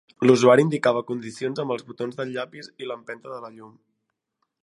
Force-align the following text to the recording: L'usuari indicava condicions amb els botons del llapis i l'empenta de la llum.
L'usuari 0.27 0.63
indicava 0.67 1.03
condicions 1.09 1.61
amb 1.63 1.75
els 1.75 1.85
botons 1.91 2.17
del 2.21 2.33
llapis 2.37 2.71
i 2.85 2.91
l'empenta 2.93 3.35
de 3.35 3.39
la 3.47 3.55
llum. 3.59 3.77